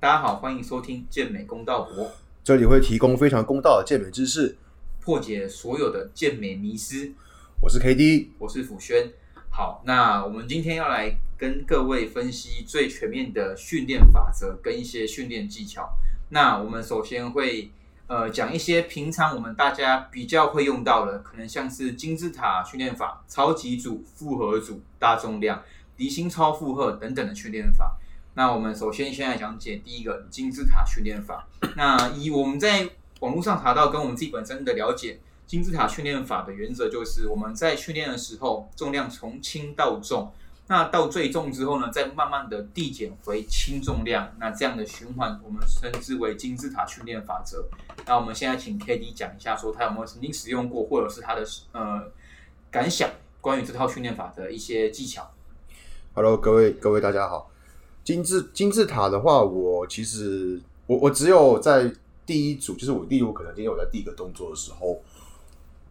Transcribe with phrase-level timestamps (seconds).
[0.00, 2.10] 大家好，欢迎收听健美公道博，
[2.42, 4.56] 这里会提供非常公道的健美知识。
[4.98, 7.12] 破解所有的健美迷思。
[7.60, 9.12] 我是 K D，我是辅轩。
[9.50, 15.90] 好，那我们今天要来跟各位分析最全面的训练法则跟一些训练技巧。
[16.30, 17.70] 那我们首先会
[18.06, 25.62] 呃讲一些平常我们大家比较会用到的，可能像是金字塔训练法、超级组、复合组、大重量、
[25.98, 27.98] 离心超负荷等等的训练法。
[28.34, 31.46] 那我们首先先来讲解第一个金字塔训练法。
[31.76, 32.88] 那以我们在
[33.20, 40.32] 网络上查到跟我们自己本身的了解，金字塔训练法的原则就是我们在训练的时候，重量从轻到重，
[40.68, 47.68] 那到最重之后呢，再慢慢的递减回轻重量，那这样的循环我们称之为金字塔训练法则。
[48.06, 52.10] 那我们现在请 K D 讲一下，说他有没有曾经使用过，或者是他的呃
[52.70, 55.30] 感想，关于这套训练法的一些技巧。
[56.14, 57.50] Hello，各位各位大家好。
[58.02, 61.92] 金字金字塔的话，我其实我我只有在
[62.26, 65.00] 第一组，就是我例如可能今天我在第一个动作的时候，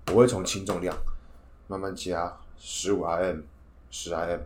[0.08, 0.98] 我会从轻重量
[1.68, 3.44] 慢慢加十五 RM、
[3.92, 4.40] 十 RM，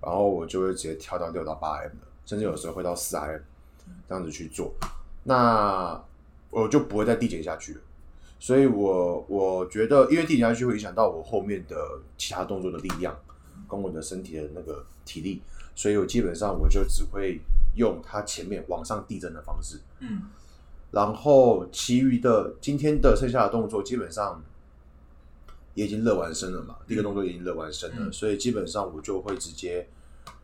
[0.00, 1.92] 然后我就会直接跳到六到八 M，
[2.24, 3.40] 甚至有时候会到四 RM
[4.08, 4.72] 这样子去做，
[5.24, 6.02] 那
[6.50, 7.80] 我就不会再递减下去了。
[8.40, 11.76] 所以我我觉得，因为递减下去会影响到我后面的
[12.16, 13.16] 其他动作的力量，
[13.68, 15.40] 跟我的身体的那个体力。
[15.74, 17.40] 所以我基本上我就只会
[17.74, 20.24] 用它前面往上递增的方式，嗯，
[20.90, 24.44] 然后其余的今天的剩下的动作基本上
[25.74, 29.88] 也已经热完身了嘛，第一个动作已经热完身了，所以基本上我就会直接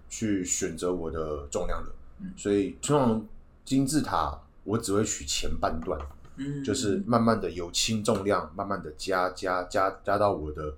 [0.08, 1.94] 去选择我的重量了。
[2.34, 3.26] 所以通常
[3.64, 6.00] 金字塔我只会取前半段，
[6.36, 10.74] 嗯，就是慢慢的由轻重量慢慢的加加加加到我的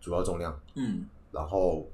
[0.00, 1.86] 主要重量，嗯，然后。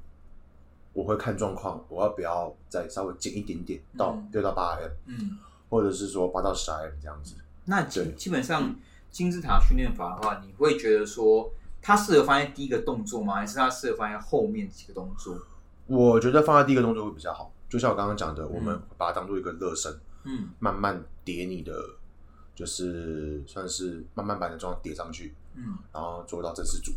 [0.97, 5.37] 我会看状况，我要不要再稍微减一点点到六到八 M，嗯，
[5.69, 7.35] 或者是说八到十 M 这样子。
[7.67, 8.75] 那基基本上
[9.11, 11.53] 金字塔训练法的话，你会觉得说
[11.83, 13.35] 它适合放在第一个动作吗？
[13.35, 15.39] 还是它适合放在后面几个动作？
[15.87, 17.53] 我觉得放在第一个动作会比较好。
[17.69, 19.93] 就像我刚刚讲的，我们把它当做一个热身，
[20.25, 21.79] 嗯，慢慢叠你的，
[22.55, 26.93] 就是算是慢慢把你的状态叠上去，嗯，然后做到正式组。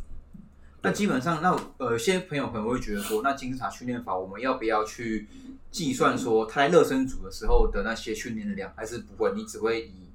[0.81, 5.28] 那基本上，那呃，有些朋友可能会觉得说，那金字塔训练法我们要不要去
[5.72, 9.34] 计算说他在热身组的时候的那些训练的量，还是不会？
[9.34, 10.07] 你只会以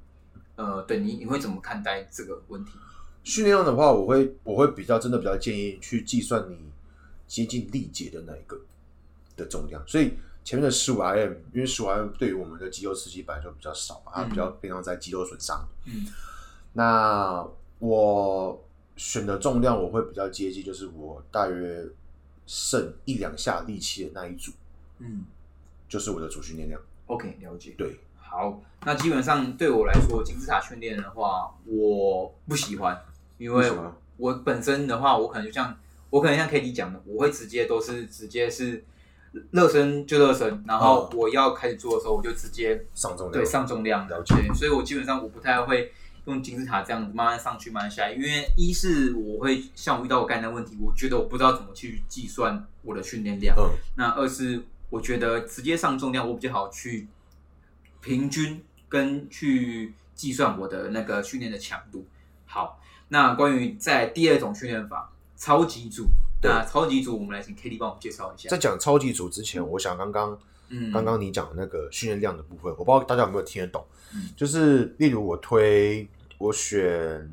[0.57, 2.73] 呃，对你你会怎么看待这个问题？
[3.25, 6.59] 训练量的话，我会我会比较真的比较建议去计算你
[7.29, 8.59] 接近力竭的那一个
[9.37, 9.83] 的重量。
[9.87, 10.15] 所以
[10.45, 15.69] 前面的十五 RM，因为十五 RM 对于我们的肌肉刺激本来就比较少嘛，它比较偏向在肌肉损伤。
[15.85, 16.07] 嗯，
[16.73, 17.47] 那
[17.81, 18.65] 我。
[18.97, 21.85] 选的重量我会比较接近，就是我大约
[22.47, 24.53] 剩一两下力气的那一组，
[24.99, 25.25] 嗯，
[25.89, 26.81] 就是我的主训练量。
[27.07, 27.75] OK，了解。
[27.77, 32.97] 对，好，那基本上对我来说，金字塔训练的话，我不喜欢，
[33.39, 33.71] 因为
[34.17, 35.77] 我本身的话，我可能就像
[36.11, 38.85] 我可能像 K D 讲的，我会直接都是直接是
[39.51, 44.35] 热身就热身，然后我要开始做的时候，我就直接上重量，对，上重量了解。
[44.55, 45.93] 所以我基本上我不太会。
[46.27, 48.13] 用金字塔这样慢慢上去，慢慢下来。
[48.13, 53.57] 因为一是我会像我遇到我刚才问题，我觉得我不知道怎么去计算我的训练量。
[53.59, 53.71] 嗯。
[53.97, 57.09] 那二是我觉得直接上重量，我比较好去
[58.01, 62.07] 平均跟去计算我的那个训练的强度。
[62.47, 66.07] 好，那关于在第二种训练法，超级组。
[66.47, 68.51] 那超级组，我们来请 K D 帮我们介绍一下。
[68.51, 70.39] 在讲超级组之前，我想刚刚，
[70.75, 73.87] 嗯，刚刚你讲的那个训练量的部分，我不知道大家有没有听得懂。
[74.15, 74.31] 嗯。
[74.37, 76.09] 就是例如我推。
[76.37, 77.31] 我选，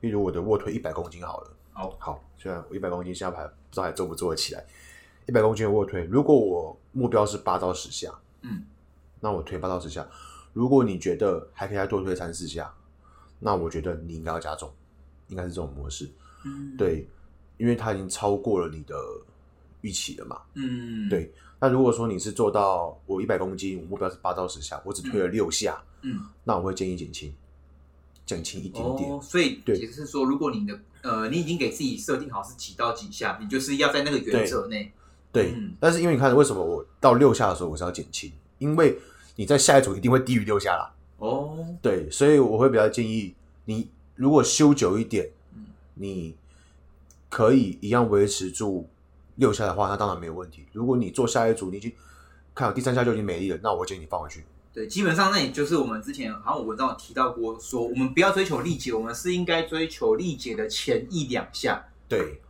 [0.00, 1.56] 例如我的卧推一百公斤好了。
[1.72, 4.66] 好，好，虽然我一百公斤下排不知道还做不做得起来。
[5.26, 8.12] 一百公斤的卧推，如果我目标是八到十下，
[8.42, 8.64] 嗯，
[9.20, 10.06] 那我推八到十下。
[10.52, 12.74] 如果你觉得还可以再多推三四下，
[13.38, 14.70] 那我觉得你应该要加重，
[15.28, 16.10] 应该是这种模式。
[16.44, 17.08] 嗯，对，
[17.58, 18.94] 因为它已经超过了你的
[19.82, 20.42] 预期了嘛。
[20.54, 21.32] 嗯，对。
[21.60, 27.32] 那如果说你是做到我一百公斤，我目标是八到十下，我只推了六下，嗯，那我会建议减轻。
[28.26, 34.92] 减轻一点点，所以对也就是说，如果你的呃，你已经给自己设定好是几到几下，你就是要在那个原则内。
[35.32, 38.30] 对，但是因为你看，为什么我到六下的时候我是要减轻？
[38.58, 38.96] 因为
[39.34, 40.94] 你在下一组一定会低于六下啦。
[41.18, 43.34] 哦，对，所以我会比较建议
[43.64, 46.36] 你，如果修久一点，嗯你
[47.28, 48.88] 可以一样维持住
[49.36, 50.66] 六下的话，那当然没有问题。
[50.72, 51.92] 如果你做下一组，你已经
[52.54, 54.44] 看到第三下就已经没力了，那我建议你放回去。
[54.72, 61.84] 对，基本上那也就是我们之前好像我文章有提到过，说我们不要追求力竭，我们是应该追求力竭的前一两下。
[62.08, 62.40] 对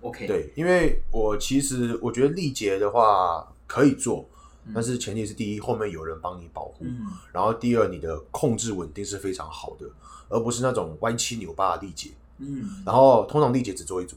[0.00, 4.28] ，OK，对，因为我其实我觉得力竭的话可以做，
[4.74, 9.86] 但是前提是第一，后面有人帮你保护，嗯然后第二，你的控制稳定是非常好的，
[10.28, 12.10] 而不是那种歪七扭八的力竭。
[12.38, 14.16] 嗯然后通常力竭只做一组，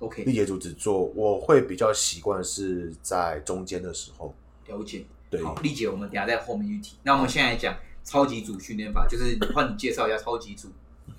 [0.00, 4.34] 力，OK，竭组只做，我会比较习惯是在中间的时候。
[4.66, 5.04] 了解。
[5.28, 6.96] 对，好，丽姐，我们等下在后面去提。
[7.04, 10.68] 那我们现在讲超级组训练法，就是换你介绍一下超级组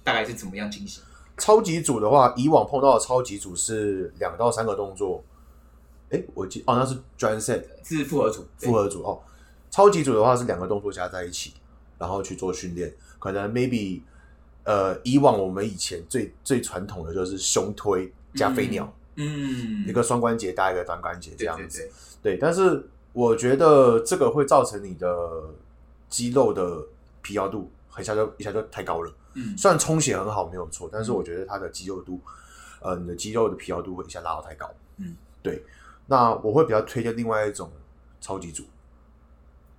[0.03, 1.01] 大概是怎么样进行。
[1.37, 5.23] 超级组的话，以往碰到的超级组是两到三个动作。
[6.09, 9.21] 哎，我记哦，那是专 set 是复合组，复合组哦。
[9.69, 11.53] 超级组的话是两个动作加在一起，
[11.97, 12.93] 然后去做训练。
[13.17, 14.01] 可能 maybe
[14.65, 21.79] 呃，以往我们以前最最传统的就是胸推加飞鸟，嗯，一个双关节搭一个单关节这样子。
[22.21, 25.43] 对对，对，但是我觉得这个会造成你的
[26.09, 26.83] 肌肉的
[27.21, 29.13] 疲劳度很下就一下就太高了。
[29.33, 32.19] 嗯虽然充血很好没有错，但是我觉得它的肌肉度，
[32.81, 34.69] 呃，你的肌肉的疲劳度会一下拉到太高。
[34.97, 35.63] 嗯，对。
[36.07, 37.71] 那我会比较推荐另外一种
[38.19, 38.65] 超级组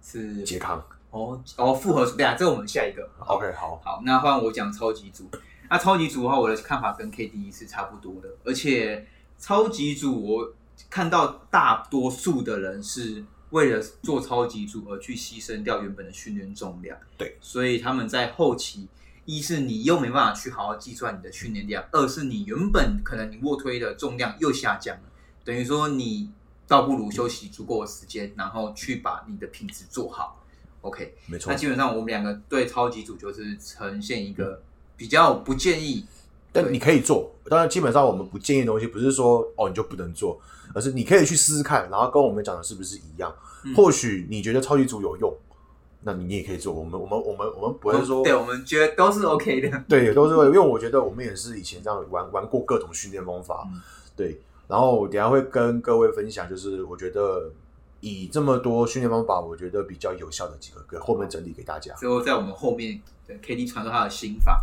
[0.03, 0.83] 是拮抗。
[1.11, 3.07] 哦哦复合组，对啊，这个我们下一个。
[3.19, 5.29] OK，好，好，那换我讲超级组。
[5.73, 9.07] 那超级组的话，我的看法跟 KD 是差不多的，而且
[9.39, 10.53] 超级组我
[10.91, 16.99] 看到大多数的人是为了做超级组而去牺牲掉原本的训练重量。
[17.17, 18.87] 对，所以他们在后期，
[19.25, 25.03] 一是你又没办法去好好计算你的训练量，二是你原本可能你卧推的重量又下降了，
[25.43, 26.31] 等于说你
[26.69, 30.45] 倒不如休息足够的时间，然后去把你的品质做好。
[30.83, 31.57] OK，没错那。
[31.57, 34.63] 基本上我们两个对超级组就是呈现一个
[35.03, 36.07] 比较不建议，
[36.53, 40.41] 但你可以做，当然基本上我们不建议的东西，不是说哦你就不能做，
[40.73, 43.35] 而是你可以去试试看，然后跟我们讲的是不是一样。
[43.65, 45.37] 嗯或许你觉得超级组有用，
[46.03, 46.73] 那你也可以做。
[46.73, 49.83] 我们我们我们我们不会说对我们觉得都是 OK 的。
[49.89, 53.81] 对，都是会，因为我觉得我们也是以前这样玩玩过各种训练方法，嗯
[54.17, 54.41] 对。
[54.69, 57.51] 然后我等下会跟各位分享，就是我觉得
[58.01, 61.95] 以这么多训练方法，我觉得比较有效的几个，给后面整理给大家。
[61.95, 64.61] 最后在我们后面对 KD 传授他的心法。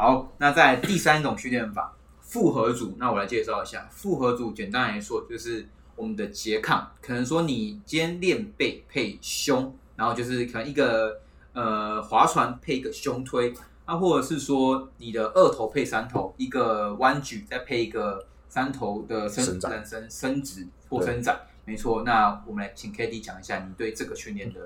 [0.00, 4.50] 好，那在第三种训练法复合组，那我来介绍一下复合组。
[4.50, 11.20] 简单来说，就是我们的拮抗，可能说你今天练背配胸，然后就是可能一个
[11.52, 13.52] 呃划船配一个胸推，
[13.84, 21.38] 啊，或者是说你的二头配三头，一个弯举再配一个三头的伸伸展伸伸直或伸展。
[21.66, 24.60] 没错，那我们来请 KD 讲一下你对这个训练的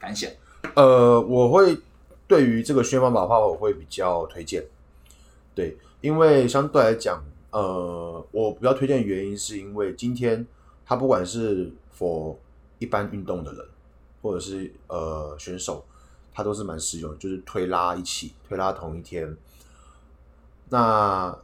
[0.00, 0.28] 感想。
[0.74, 1.78] 呃，我会
[2.26, 4.64] 对于这个训练方法的话，我会比较推荐。
[5.60, 10.46] 对，因为相对来讲，呃，我比较推荐的原因是因为今天
[10.86, 12.36] 它不管是 for
[12.78, 13.62] 一般运动的人，
[14.22, 15.84] 或者是呃选手，
[16.32, 19.36] 它都是蛮实用的，就是推拉一起，推拉同一天。
[20.70, 21.36] 那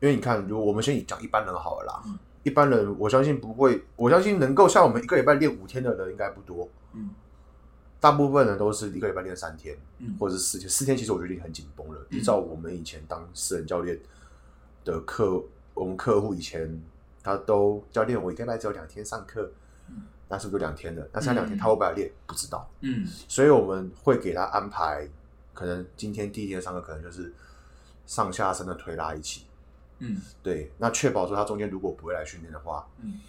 [0.00, 6.66] 因为你看，如果我们先讲一般人好了啦，嗯一般人我相信不会，我相信能够像我们一个礼拜练五天的人应该不多。
[6.94, 7.10] 嗯
[8.00, 10.68] 大部分人都是一个礼拜练三天，嗯或者是四天。
[10.68, 12.00] 四天其实我觉得已经很紧绷了。
[12.10, 13.98] 依照我们以前当私人教练
[14.84, 15.42] 的客，
[15.74, 16.82] 我们客户以前
[17.22, 19.52] 他都教练我一个礼拜只有两天上课，
[19.90, 21.06] 嗯那是不是就两天的？
[21.12, 22.10] 那剩下两天嗯他会不会来练？
[22.26, 22.66] 不知道。
[22.80, 25.06] 嗯所以我们会给他安排，
[25.52, 27.30] 可能今天第一天上课可能就是
[28.06, 29.44] 上下身的推拉一起。
[29.98, 33.20] 嗯对，那确保说他中间如果不会来训练的话，嗯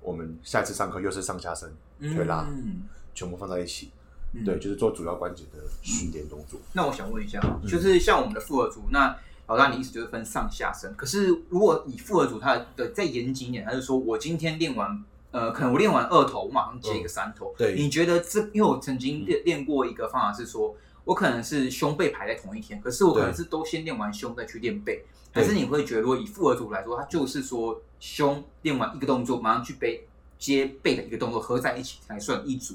[0.00, 2.82] 我们下次上课又是上下身推拉，嗯
[3.14, 3.92] 全部放在一起。
[4.32, 6.60] 嗯对，就是做主要关节的训练动作。
[6.72, 9.16] 那我想问一下，嗯就是像我们的复合组，那
[9.46, 17.54] 老大你意思就是分上下身，可是如果以复合组它的再严谨一点，他就说我今天练完，呃，可能我练完二头，我马上接一个三头。
[17.56, 18.40] 对你觉得这？
[18.52, 30.06] 因为我曾经练练过一个方法是说，我可能是胸背排在同一天，可是我可能是都先练完胸再去练背，对还是你会觉得，如果以复合组来说，它就是说胸练完一个动作，马上去背
[30.38, 32.74] 接背的一个动作合在一起才算一组。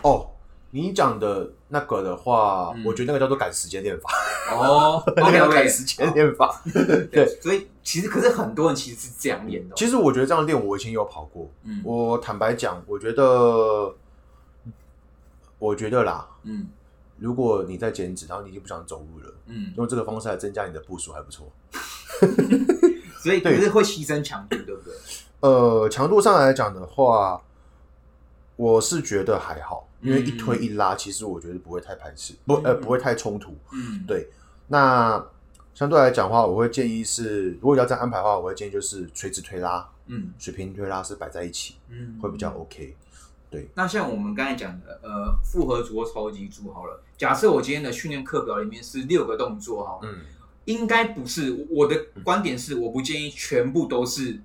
[0.00, 0.26] 哦，
[0.70, 2.84] 你讲的那个的话，嗯。
[2.84, 4.10] 我觉得那个叫做赶时间练法，
[4.56, 6.62] 哦 那，OK 个赶 OK，时间练法。
[7.10, 11.50] 对，所以其实可是很多人其实是这样练的哦、其实我觉得这样练，我以前有跑过。
[11.64, 11.80] 嗯。
[11.84, 13.94] 我坦白讲，我觉得，
[15.58, 16.66] 我觉得啦，嗯。
[17.18, 21.46] 如果你在减脂，然后你已经不想走路了，嗯，用这个方式来增加你的步数还不错。
[23.22, 24.92] 所以可是会牺牲强度，对不对？
[25.38, 27.40] 呃，强度上来讲的话，
[28.62, 33.56] 我是觉得还好，因为一嗯推一拉，其实我觉得不会太排斥，不呃嗯不会太冲突。
[33.72, 34.28] 嗯，对，
[34.68, 35.20] 那
[35.74, 42.96] 相对来讲的话，我会建议是，如果要这样安排的话，我会建议就是垂直推拉、嗯水平推拉是摆在一起，嗯，会比较 OK。
[43.50, 47.02] 对那像我们刚才讲的，呃，复合组或超级组好了。
[47.18, 50.20] 假设我今天的训练课表里面是六个动作哈，嗯，
[50.66, 54.40] 应该不是我的观点是，我不建议全部都是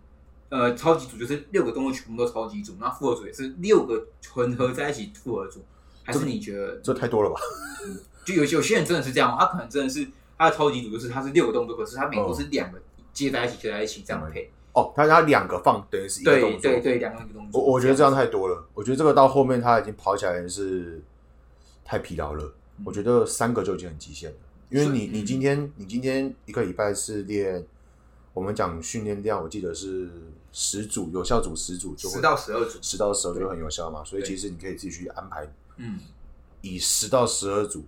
[0.50, 5.64] 呃超级组就是六个动作全部都超级组，那复合组也是六个混合在一起复合组，
[6.04, 7.36] 还是你觉得这太多了吧？
[8.26, 12.82] 就有有些人真的是这样，他可能真的是他的超级组就是他是六个动作，可是他每个是两个
[13.14, 14.52] 接在一起接在一起这样配。
[14.74, 17.60] 哦，他他两个放等于是一个动作，对对对，两个一个动作。
[17.60, 21.02] 我我觉得这样太多了，我觉得这个到后面他已经跑起来是
[21.84, 22.54] 太疲劳了。
[22.86, 24.38] 我觉得三个就已经很极限了，
[24.70, 27.66] 因为你你今天你今天一个礼拜是练，
[28.36, 30.08] 我们讲训练量，我记得是
[30.52, 34.04] 十组有效组十组，就十到十二组，十到十二就很有效嘛。
[34.04, 36.00] 所以其实你可以自己去安排，嗯，
[36.62, 37.84] 以十到十二组，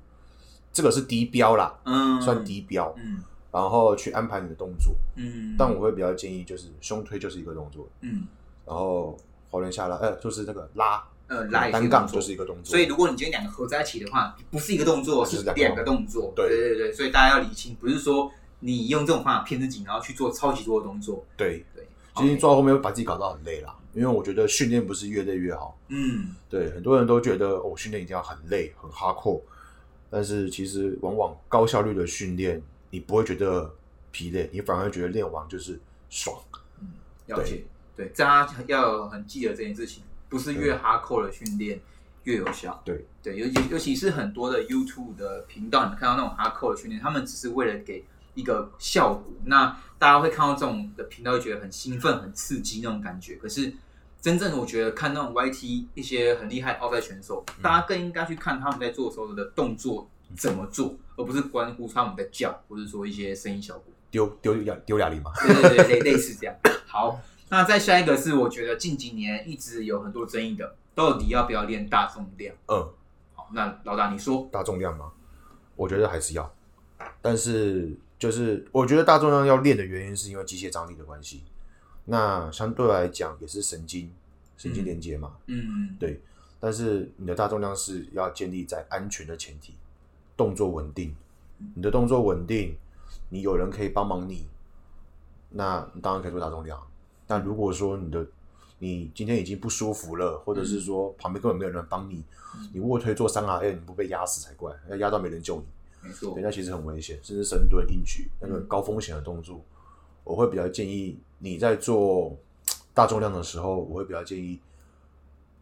[0.71, 3.23] 这个是低标啦，嗯，算低标，嗯。
[3.51, 4.93] 然后去安排你的动作。
[5.15, 8.27] 嗯，但我会比较建议就是胸推就是一个动作，嗯。
[8.63, 9.17] 然后
[9.49, 16.31] 滑轮下拉，呃，就是那个拉呃拉一些单杠就是一个动作，所以如果你今天两个合在一起的话，不是一个动作，是是两个动作。
[16.35, 16.47] 对。
[16.47, 21.25] 对对对，所以大家要理清，不是说你用这种方法骗自己，然后去做超级多的动作。
[21.35, 21.78] 对，对，
[22.15, 25.77] 其实做到后面会把自己搞到很累啦，因为我觉得训练不是越累越好。
[25.87, 29.41] 嗯对，很多人都觉得哦，训练一定要很累、很哈扣，
[30.09, 33.73] 但是其实往往高效率的训练，你不会觉得
[34.11, 36.37] 疲累，你反而会觉得练完就是爽。
[36.81, 36.89] 嗯
[37.27, 37.63] 了解。
[37.95, 41.79] 对，大家要很记得这件事情，不是越哈扣的训练
[42.23, 42.81] 越有效。
[42.85, 48.05] 对对，尤其尤其是很多的 YouTube 的频道，你看到那种哈扣的训练，他们只是为了给
[48.39, 49.33] 一个效果。
[49.45, 53.35] 那大家会看到这种的频道，会觉得很兴奋、很刺激那种感觉。
[53.35, 53.73] 可是
[54.21, 63.85] 真正我觉得看那种 YT 一些很厉害奥赛选手，大家更应该去看他们在做的时候的动作怎么做，而不是关乎他们的叫，或者说一些声音效果。
[64.11, 66.55] 丢丢哑丢哑铃吗，对对对，类类似这样。
[66.87, 72.55] 好，那再下一个是我觉得近几年一直有很多争议的，到底要不要练大重量？
[72.67, 72.89] 嗯，
[73.35, 75.11] 好，那老大你说，大重量吗？
[75.75, 76.51] 我觉得还是要，
[77.21, 81.41] 但是就是我觉得大重量要练的原因是因为机械张力的关系，
[82.05, 84.11] 那相对来讲也是神经
[84.57, 86.19] 神经连接嘛，嗯对，
[86.59, 89.73] 但是你的大重量是要建立在安全的前提，
[90.35, 91.15] 动作稳定，
[91.75, 92.75] 你的动作稳定，
[93.29, 94.47] 你有人可以帮忙你，
[95.51, 96.77] 那你当然可以做大重量。
[97.25, 98.27] 但如果说你的
[98.79, 102.23] 你今天已经不舒服了，或者是说旁边根本没有人帮你，
[102.73, 105.65] 你卧推做三 RM 你不被压死才怪，要压到没人救你，
[106.01, 109.63] 没错对，，那其实很危险，甚至深蹲、硬举那个高风险的动作，
[110.23, 112.37] 我会比较建议你在做
[112.93, 114.59] 大重量的时候，我会比较建议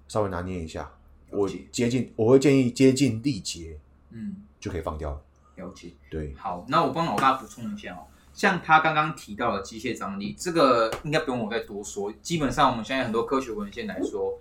[0.08, 0.92] 稍微拿捏一下。
[1.30, 3.78] 我接近，我会建议接近力竭
[4.12, 5.22] 嗯，就可以放掉了。
[5.56, 5.92] 了解。
[6.10, 8.08] 对，好，那我帮老大补充一下哦。
[8.34, 12.14] 像他刚刚提到的机械张力，这个应该不用我再多说。
[12.22, 14.40] 基本上我们现在很多科学文献来说，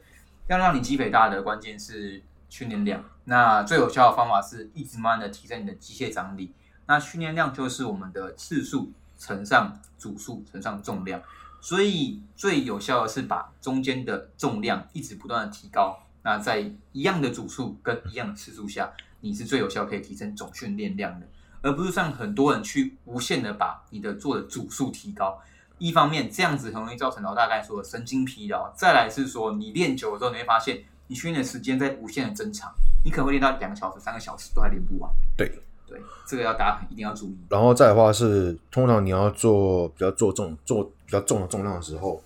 [0.48, 3.04] 要让你肌肥大的关键是训练量。
[3.24, 6.52] 那最有效的方法是一直慢慢的提升你的机械张力。
[6.86, 11.20] 那训练量就是我们的次数乘上组数乘上重量，
[11.60, 15.98] 所以最有效的是把中间的重量一直不断的提高。
[16.22, 16.60] 那在
[16.92, 21.26] 一样的组数跟一样的次数下，你是最有效可以提升总训练量的。
[21.62, 25.40] 而不是像很多人去无限的把你的做的组数提高。
[25.78, 32.72] 一方面这样子很容易造成老大刚才说的神经疲劳，再来是说你练久了之后，你会发现你训练的时间在无限的增长，
[33.04, 35.10] 你可能会练到两个小时、三个小时都还练不完。
[35.36, 35.48] 对，
[35.86, 37.36] 对，这个要大家一定要注意。
[37.48, 42.22] 然后再的话是，通常你要做比较做重做比较重的重量的时候，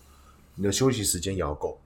[0.55, 1.79] 你的休息时间也要够。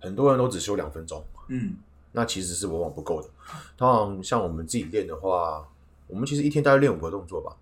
[0.00, 1.74] 很多人都只休两分钟，嗯
[2.12, 3.28] 那其实是往往不够的。
[3.76, 5.66] 通常像我们自己练的话，
[6.06, 7.56] 我们其实一天大概练五个动作吧，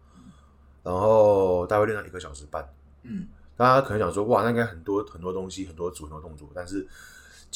[0.83, 2.69] 然后大概练到一个小时半。
[3.03, 6.87] 嗯大家可能想说，哇，那应该很多很多东西，很多组很多动作，但是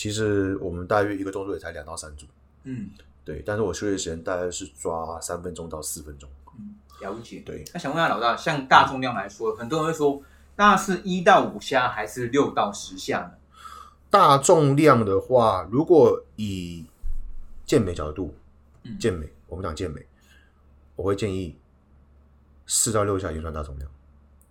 [0.00, 2.25] 其实我们大约一个动作也才两到三组，
[2.62, 2.88] 嗯
[3.23, 3.42] 对。
[3.45, 6.26] 但是我休息时间大概是抓三分钟到四分钟，
[6.59, 7.42] 嗯，了解。
[7.45, 7.62] 对。
[7.75, 10.23] 那想问一下老大，像大重量来说，很多人会说，
[10.57, 13.33] 那是一到五下还是六到十下呢？
[14.09, 16.87] 大重量的话，如果以
[17.66, 18.35] 健美角度，
[18.85, 20.07] 嗯健美，我们讲健美，
[20.97, 21.59] 我会建议
[22.64, 23.90] 四到六下也算大重量，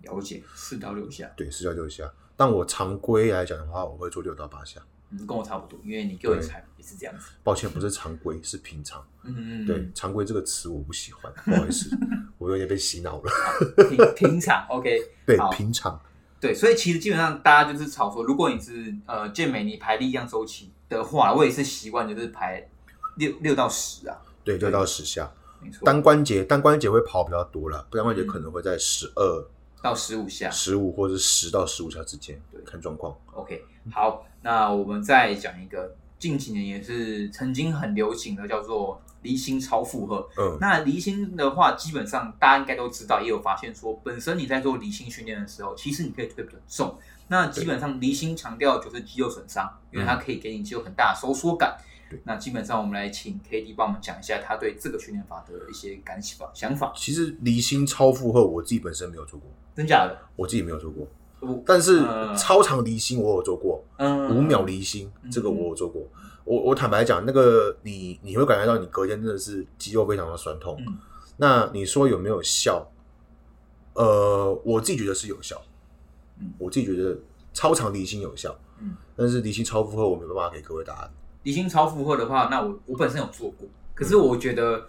[0.04, 2.14] 了解，四到六下，对，四到六下。
[2.38, 4.80] 但我常规来讲的话，我会做六到八下。
[5.12, 7.30] 嗯，跟我差不多，因为你给我的菜也是这样子。
[7.44, 9.06] 抱歉，不是常规，是平常。
[9.24, 11.90] 嗯嗯，嗯对，常规这个词我不喜欢，不好意思，
[12.38, 13.32] 我有点被洗脑了。
[13.90, 16.00] 平平常 OK， 对，平常，
[16.40, 22.70] 对，所以其实基本上大家就是吵说，如果你是呃健美，你排力量周期的话，我也是习惯就是排
[23.18, 25.32] 六六到十啊，对，六到十下。
[25.62, 29.46] 没错，单关节，单关节会跑比较多了，单关节可能会在十二、
[29.82, 30.50] 到十五下。
[30.50, 33.16] 十五或者是十到十五下之间对，看状况。
[33.34, 40.28] OK，好，那我们再讲一个近几年也是曾经很流行的，叫做离心超负荷。
[40.38, 51.78] 嗯，那离心的话，基本上大家应该都知道，也有发现说，本身你在做离心训练的时候，其实你可以推比较重，那基本上离心强调就是肌肉损伤，因为它可以给你肌肉很大的收缩感。
[52.24, 56.94] 那基本上我们来请 K D 帮我们讲一下他对这个训练法的一些感想想法。
[56.96, 60.18] 其实离心超负荷我自己本身没有做过，真假的？
[60.36, 61.08] 我自己没有做过。
[61.66, 66.06] 但是呃超长离心我有做过，嗯五秒离心嗯这个我有做过。
[66.44, 70.76] 我我坦白讲，那个你你会感觉到你隔天真的是肌肉非常的酸痛。
[70.86, 70.98] 嗯
[71.38, 72.92] 那你说有没有效？
[73.94, 75.62] 呃，我自己觉得是有效。
[76.40, 77.18] 嗯我自己觉得
[77.54, 81.12] 超长离心有效，嗯，但是离心超负荷我没办法给各位答案。
[81.44, 84.88] 离心超负荷的话，那我我本身有做过，可是我觉得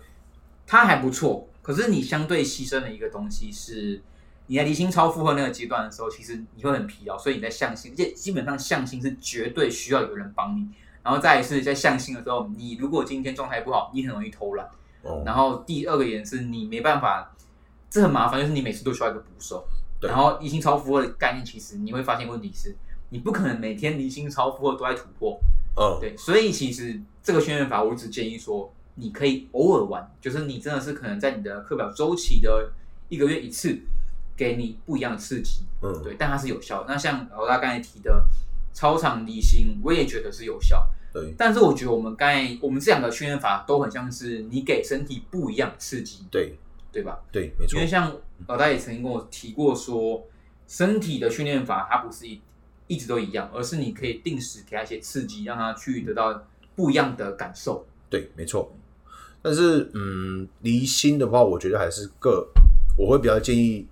[0.66, 1.47] 它还不错。
[1.62, 4.02] 可是你相对牺牲的一个东西是，
[4.47, 10.66] 你在离心超负荷那个阶段的时候，其实你会很疲劳，所以你在向心，而且基本上向心是绝对需要有人帮你。
[11.02, 14.69] 然后再一次在向心的时候，你如果今天状态不好，你很容易偷懒。
[15.02, 17.33] 哦，然后第二个点是你没办法，
[17.88, 19.64] 这很麻烦，就是你每次都需要一个捕手。
[20.00, 22.75] 对然后离心超负荷的概念，其实你会发现问题是，
[23.11, 25.38] 你不可能每天离心超负荷都在突破。
[25.80, 32.70] 嗯，对，所以其实这个训练法，我只建议说，你可以偶尔玩，就是你真的是可能在你的课表周期的
[33.08, 33.78] 一个月一次，
[34.37, 35.62] 给你不一样的刺激。
[35.82, 36.84] 嗯，对，但它是有效。
[36.87, 38.26] 那像老大刚才提的
[38.75, 40.87] 超长离心，我也觉得是有效。
[41.12, 46.56] 对但是我觉得我们刚才我们这两个训练法都很像是你给身体不一样的刺激，对
[46.92, 47.18] 对吧？
[47.32, 50.25] 对，没错因为，像老大也曾经跟我提过说，
[50.68, 52.40] 身体的训练法它不是一
[52.90, 56.44] 一直都一样，而是你可以定时给他一些刺激，让他去得到
[56.75, 57.87] 不一样的感受。
[58.11, 58.75] 对，没错。
[59.40, 62.49] 但是，嗯，离心的话，我觉得还是各，
[62.99, 63.87] 我会比较建议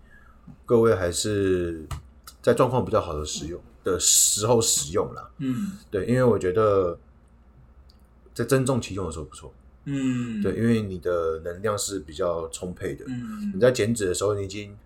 [0.67, 1.87] 各位还是
[2.43, 5.31] 在状况比较好的使用的时候使用啦。
[5.39, 6.99] 嗯对，因为我觉得
[8.35, 9.55] 在增重期用的时候不错。
[9.85, 13.05] 嗯，对，因为你的能量是比较充沛的。
[13.07, 14.77] 嗯你在减脂的时候，你已经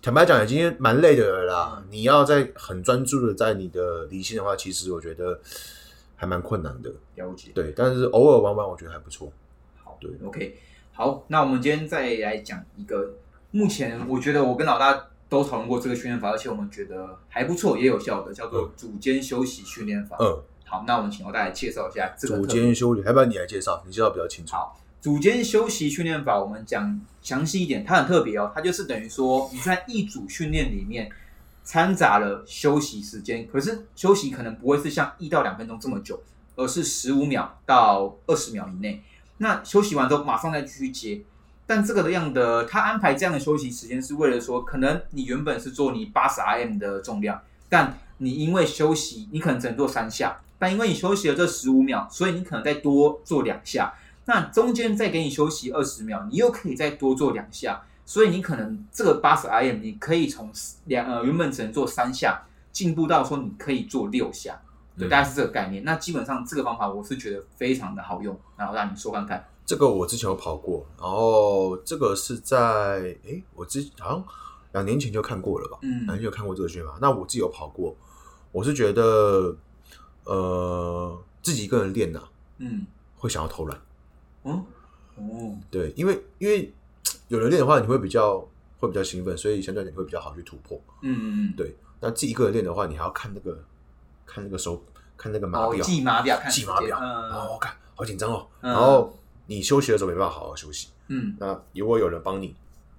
[0.00, 1.76] 坦白讲已经蛮累的了啦。
[1.78, 5.38] 嗯你要在很专注的在你的离心的话，其实我觉得
[6.16, 6.92] 还蛮困难的。
[7.16, 7.50] 了解。
[7.54, 9.32] 对，但是偶尔玩玩，我觉得还不错。
[9.82, 10.56] 好，对，OK，
[10.92, 13.14] 好，那我们今天再来讲一个，
[13.50, 20.16] 目前我觉得我跟老大都讨论过这个训练法，而且我们觉得还不错，也有效的，叫做组间休息训练法。
[20.20, 24.52] 嗯，好，那我们请老大来介绍一下这个组间修理，要不然你来介绍，你介绍比较清楚。
[24.54, 31.08] 好，组间休息训练法，我们讲详细一点，它很特别哦，它就是等于说你在一组训练里面
[31.64, 36.20] 掺杂了休息时间，可是休息可能不会是像一到两分钟这么久，
[36.56, 39.00] 而是十五秒到二十秒以内。
[39.36, 41.22] 那休息完之后马上再继续接，
[41.64, 53.94] 但这个的样的，他安排这样的休息时间是为了说，可能你原本是做你八十 RM 的重量，但你因为休息，你可能只能做三下，但因为你休息了这十五秒，所以你可能再多做两下。
[54.28, 60.52] 那中间再给你休息二十秒，你又可以再多做两下，所以你可能这个八十 RM 你可以从
[60.84, 64.60] 两呃原本只能做三下，进步到说你可以做六下，
[64.98, 65.82] 对，嗯大概是这个概念。
[65.82, 69.42] 那基本上这个方法我是觉得非常的好用，然后让你说看看。
[69.64, 74.24] 这个我之前有跑过，然后这个是在诶，我之好像
[74.72, 75.78] 两年前就看过了吧？
[75.80, 76.98] 嗯两年前就看过这个训练法。
[77.00, 77.96] 那我自己有跑过，
[78.52, 79.56] 我是觉得
[80.24, 82.22] 呃自己一个人练呐、
[82.58, 82.86] 嗯
[83.16, 83.76] 会想要偷懒。
[84.44, 84.64] 嗯
[85.16, 86.72] 哦对，因为因为
[87.28, 88.38] 有人练的话，你会比较
[88.78, 90.80] 会比较兴奋，所以相对来讲你会比较好去突破。
[91.02, 93.58] 嗯嗯嗯，对，那自己一个人练的话，你还要看那个
[94.24, 94.82] 看那个手
[95.16, 98.46] 看那个码哦表，记码表看记码表，哦，看好紧张哦。
[98.60, 99.12] 嗯然后
[99.46, 102.54] 你休息的时候没办法好好休息，嗯那如果有人帮你，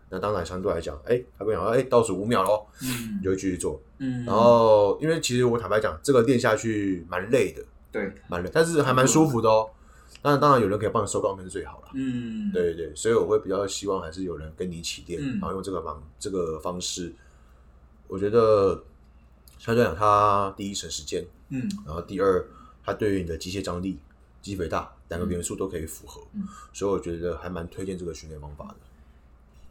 [0.10, 3.82] 那当然相对来讲，哎，他跟你讲，哎，倒数五秒喽，嗯你就会继续做。
[4.00, 9.70] 嗯，然后，因为其实我坦白讲，这个练下去蛮累的，对，蛮累，但是还蛮舒服的哦。
[10.22, 11.90] 当然，当然有人可以帮你收高面是最好了。
[11.94, 17.14] 嗯对对对，所以我会比较希望还是有人跟你一起练，嗯然后用这个方这个方式，
[18.08, 18.84] 我觉得
[19.58, 22.46] 相对来讲，它第一省时间，嗯然后第二，
[22.84, 23.98] 它对于你的机械张力、
[24.42, 26.44] 肌肥大两个元素都可以符合，嗯
[26.74, 28.76] 所以我觉得还蛮推荐这个训练方法的。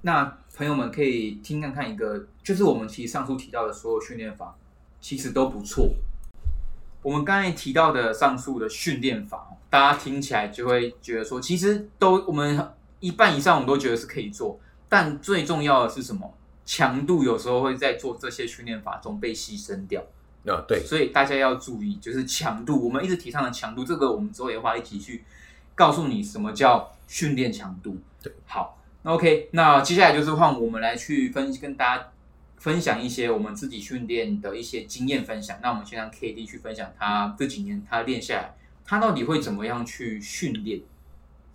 [0.01, 4.57] 那朋友们可以听看看一个，就是我们其实上述提到的所有训练法，
[5.01, 5.93] 其实都不错。
[7.03, 12.69] 我们刚才提到的上述的训练法，大家听起来就会觉得说，其实都我们
[13.01, 14.59] 一半以上我们都觉得是可以做，
[14.89, 16.35] 但最重要的是什么？
[16.65, 20.03] 强度有时候会在做这些训练法中被牺牲掉。
[20.43, 25.25] 那对，所以大家要注意，就是强度，我们一直提倡的强度，这个我们之后也会一起去
[25.75, 27.97] 告诉你什么叫训练强度。
[28.23, 32.09] 对，好，那 OK，那接下来就是换我们来去分析跟大家
[32.59, 35.59] 分享一些我们自己训练的一些经验分享。
[35.63, 40.81] 那我们先让 K D 去分享他这几年他练下来，他到底会怎么样去训练？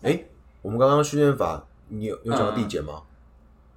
[0.02, 0.24] 哎，
[0.62, 3.04] 我们刚刚训练法，你有有讲到递减吗？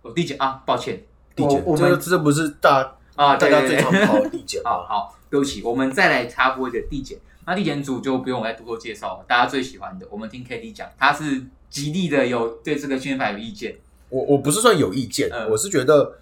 [0.03, 0.63] 我递减啊？
[0.65, 1.03] 抱歉，
[1.35, 4.71] 递减，我我们这这不是大啊，大对对对家最常跑的递减啊。
[4.71, 7.19] 好好，对不起，我们再来插播一个递减。
[7.45, 13.77] 那递减组就不用我再多多介绍了，大家最喜欢的，我们听 K D 讲，他是极力的有对这个训练法有意见。
[14.09, 16.13] 我我不是算有意见，嗯我是觉得，嗯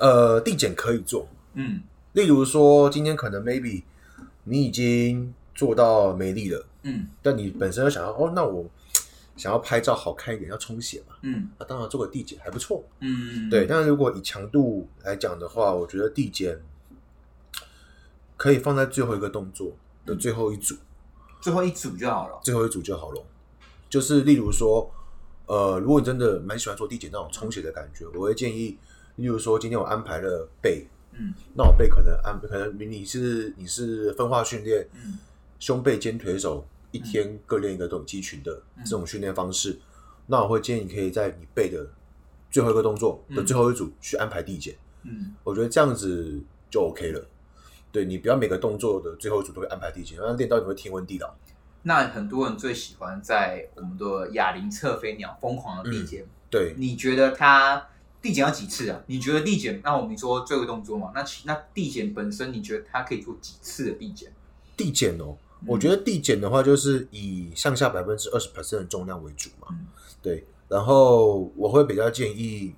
[0.00, 1.28] 呃，递减可以做。
[1.54, 1.82] 嗯
[2.12, 3.82] 例如说，今天可能 maybe
[4.44, 8.64] 你已经做到没力了，嗯但你本身又想要哦，那我
[9.36, 12.84] 想要拍照好看一点，要充血嘛，嗯那当然做个递减还不错。
[13.00, 16.60] 嗯，对，但是如果以强度来讲的话，我觉得递减
[18.36, 19.72] 可以放在最后一个动作
[20.06, 20.76] 的最后一组，
[21.40, 22.38] 最后一组就好了。
[22.44, 23.20] 最后一组就好了。
[23.90, 24.88] 就是例如说，
[25.46, 28.78] 呃，如果你真的蛮喜欢做递减那种充血的感觉，我会建议，
[29.16, 31.32] 例如说今天我安排了背，嗯。
[31.56, 35.18] 那我背可能安可能你是你是分化训练，嗯。
[35.58, 39.78] 胸背肩腿手一天各练一个这种肌群的嗯这种训练方式，
[40.26, 41.86] 那我会建议你可以在你背的
[42.50, 44.74] 最后一个动作的最后一组去安排递减，
[45.04, 45.34] 嗯。
[45.42, 47.24] 我觉得这样子就 OK 了。
[47.92, 51.32] 对你不要每个动作的最后一组都会安排递减，然后练到你会天昏地老。
[51.82, 57.86] 那很多人最喜欢在我们的哑铃侧飞鸟疯狂的递减，对，你觉得它
[58.24, 58.98] 递减要几次啊？
[59.06, 59.82] 你觉得递减？
[59.84, 64.32] 那我们说最后动作嘛，那其那递减本身，你觉得它可以做几次的递减？
[64.78, 69.68] 递减哦，嗯我觉得递减的话就是以向下百分之二十 percent 的重量为主嘛。
[69.72, 69.86] 嗯
[70.22, 72.74] 对，然后我会比较建议，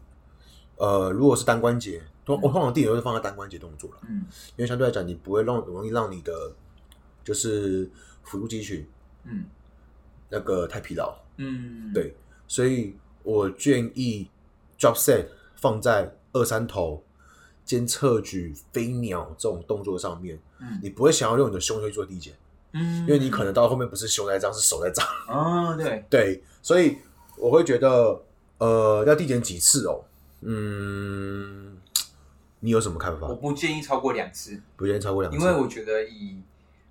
[0.78, 4.24] 呃，如果是单关节，通我通常递减都是放在单关节动作了，嗯
[4.56, 6.52] 因为相对来讲你不会让容易让你的
[7.22, 7.88] 就是
[8.24, 8.84] 辅助肌群
[9.22, 9.44] 嗯
[10.28, 11.14] 那个太疲劳。
[11.36, 12.16] 嗯，对，
[12.48, 14.28] 所以我建议
[14.78, 17.02] drop set 放在二三头、
[17.64, 22.34] 肩侧举、飞鸟这种动作上面，嗯你不会想要用你的胸去做递减，
[22.72, 25.06] 嗯，因为你可能到后面不是胸在胀，是手在胀。
[25.28, 26.98] 哦，对，对，所以
[27.38, 28.20] 我会觉得，
[28.58, 30.04] 呃，要递减几次哦？
[30.42, 31.78] 嗯，
[32.60, 33.34] 你有什么看法我？
[33.34, 36.36] 不建议超过两次，不建议超过两次，因为我觉得以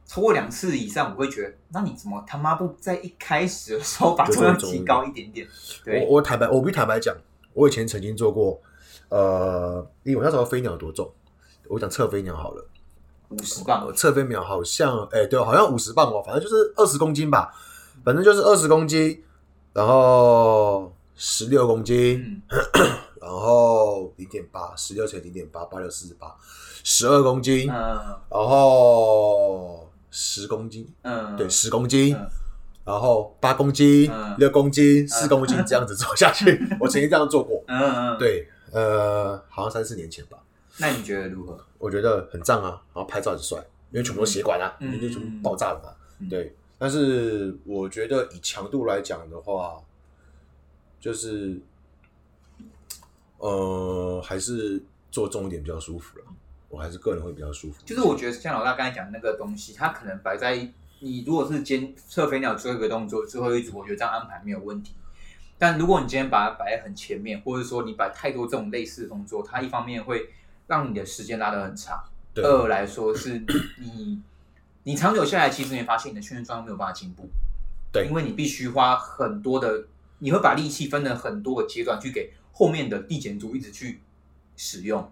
[0.05, 5.47] 超过两次以上，我会觉得，那你怎么他妈不在一开始的时候把重量提高一点点？
[5.83, 7.15] 对，我我坦白，我必须坦白讲，
[7.55, 8.61] 我以前曾经做过，
[9.09, 11.11] 呃，因为我那时候飞鸟多重，
[11.69, 12.63] 我讲侧飞鸟好了。
[13.29, 13.87] 五十磅。
[13.87, 17.51] 呃，侧飞秒好像，哎、对，好像五十磅哦，反正就是二十公斤吧，
[18.03, 19.23] 反正就是二十公斤，
[19.73, 22.91] 然后十六公斤，嗯。
[23.25, 26.35] 然后零点八，十六乘零点八，八六四十八，
[26.83, 27.75] 十二公斤，嗯。
[28.29, 32.29] 然后十公斤，嗯，对，十公斤，嗯
[32.85, 36.45] 然后八公斤嗯，六、公斤，四公斤，这样子做下去，
[36.79, 38.17] 我曾经这样做过，嗯嗯，。
[38.19, 40.37] 对，呃，好像三四年前吧。
[40.77, 41.57] 那你觉得如何？
[41.79, 43.57] 我觉得很胀啊，然后拍照很帅，
[43.91, 45.89] 因为全部都血管啊，就全部爆炸了嘛。
[46.19, 49.81] 嗯对，但是我觉得以强度来讲的话，
[50.99, 51.59] 就是
[53.39, 56.25] 呃，还是做重一点比较舒服了。
[56.69, 57.81] 我还是个人会比较舒服。
[57.85, 60.55] 就是我觉得像老大刚才讲的那个东西，它可能摆在
[61.05, 64.95] 你如果是监测飞鸟最后一个动作最后一组，我觉得这样安排没有问题。
[65.55, 70.31] 但如果你今天把它摆在很前面，或者说你摆太多这种类似的动作，它一方面会
[70.65, 72.03] 让你的时间拉得很长，
[72.37, 73.43] 二来说是
[73.77, 74.19] 你
[74.81, 77.29] 你长久下来，其实你会发现你的训练状况没有办法进步，
[77.91, 79.85] 对因为你必须花很多的，
[80.17, 84.01] 你会把力气分了很多个阶段去给后面的递减组一直去
[84.57, 85.07] 使用。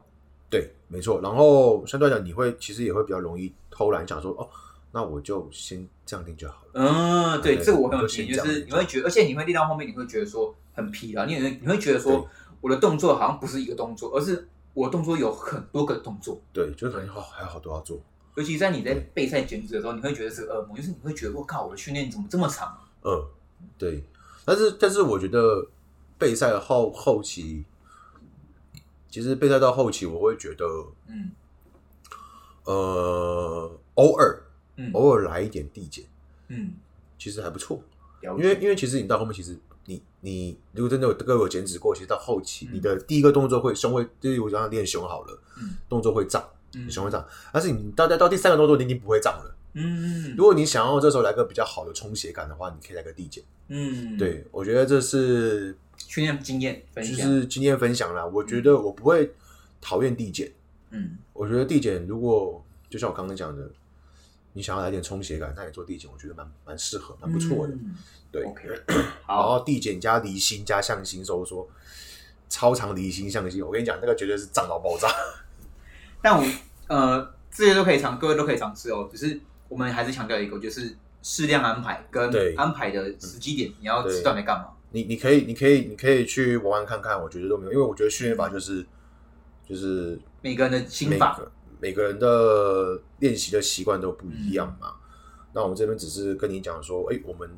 [0.49, 1.21] 对，没错。
[1.21, 4.49] 然后相对来讲，你会其实也会比较容易偷懒，想说哦，
[4.95, 6.71] 那我就先这样定就好了。
[6.75, 12.29] 嗯，对，对这个我很有就经验，就是你会觉得，而且你会练到后面，你会觉得说很疲劳，你会你会觉得说
[12.62, 16.39] 我的动作好像不是一个动作，而是我的动作有很多个动作。
[16.53, 17.99] 对，就是感觉哦，还有好多要做。
[18.36, 22.79] 尤其在你在备赛减脂的时候，你会觉得是个噩梦，就是你会觉得我靠，我的训练怎么这么长啊？
[23.03, 23.25] 嗯，
[23.77, 24.03] 对。
[24.45, 25.67] 但是但是我觉得
[26.17, 27.63] 备赛后后期，
[29.10, 30.65] 其实备赛到后期，我会觉得
[31.08, 31.32] 嗯
[32.65, 34.41] 呃，偶尔
[34.77, 36.05] 嗯偶尔来一点递减，
[36.47, 36.71] 嗯，
[37.17, 37.81] 其实还不错。
[38.21, 38.57] 因为。
[38.62, 46.43] 因为其实你到后面，其实你你如果真的有各有减脂过，其实到后期、嗯你的第一个动作会胸会，就是我刚刚练胸好了，嗯动作会胀，
[46.75, 47.25] 嗯胸会胀。
[47.51, 49.55] 但是你到到第三个动作，你已经不会胀了。
[49.75, 53.43] 嗯如果你想要这时候来个比较好的充血感的话，你可以来个递减。
[53.67, 57.03] 嗯，，对我觉得这是训练经验就。
[57.03, 58.25] 是经验分享啦。
[58.25, 59.31] 我觉得我不会
[59.81, 60.51] 讨厌递减，
[60.91, 63.69] 嗯我觉得递减如果就像我刚刚讲的，
[64.53, 67.73] 你想要来点充血感，那你做递减，我觉得蛮蛮适合，蛮不错的。
[67.73, 67.95] 嗯
[68.31, 68.43] 对。
[68.43, 71.67] OK， 然好，后递减加离心加向心收缩，
[72.49, 75.07] 超长离心向心，我跟你讲，那个绝对是胀到爆炸。
[76.21, 76.45] 但我
[76.87, 79.09] 呃这些都可以尝，各位都可以尝试哦。
[79.11, 84.69] 只是我们还是强调一个，就是适量安排跟安排的时机点，你要对知道你在干嘛。
[84.91, 88.85] 你你可以你可以你可以去玩玩看看，我觉得都没有，因为我觉得训练法就是
[89.67, 91.51] 就就是每个人的心法，个
[91.83, 94.93] 每个人的练习的习惯都不一样嘛。
[95.51, 97.49] 那我们这边只是跟你讲说，哎、我们